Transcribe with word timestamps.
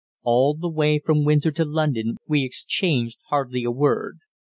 All 0.23 0.55
the 0.55 0.67
way 0.67 0.97
from 0.97 1.25
Windsor 1.25 1.51
to 1.51 1.63
London 1.63 2.15
we 2.27 2.43
exchanged 2.43 3.19
hardly 3.29 3.63
a 3.63 3.69
word. 3.69 4.17